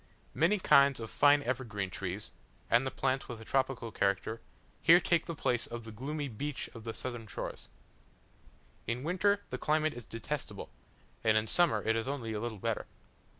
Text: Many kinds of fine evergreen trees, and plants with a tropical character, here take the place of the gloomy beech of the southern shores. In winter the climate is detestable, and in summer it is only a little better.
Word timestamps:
Many 0.33 0.57
kinds 0.57 0.99
of 0.99 1.11
fine 1.11 1.43
evergreen 1.43 1.91
trees, 1.91 2.31
and 2.71 2.95
plants 2.95 3.29
with 3.29 3.39
a 3.39 3.45
tropical 3.45 3.91
character, 3.91 4.41
here 4.81 4.99
take 4.99 5.27
the 5.27 5.35
place 5.35 5.67
of 5.67 5.83
the 5.83 5.91
gloomy 5.91 6.27
beech 6.27 6.71
of 6.73 6.85
the 6.85 6.93
southern 6.95 7.27
shores. 7.27 7.67
In 8.87 9.03
winter 9.03 9.41
the 9.51 9.59
climate 9.59 9.93
is 9.93 10.05
detestable, 10.05 10.71
and 11.23 11.37
in 11.37 11.45
summer 11.45 11.83
it 11.83 11.95
is 11.95 12.07
only 12.07 12.33
a 12.33 12.39
little 12.39 12.57
better. 12.57 12.87